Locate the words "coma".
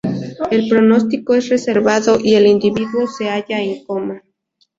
3.85-4.23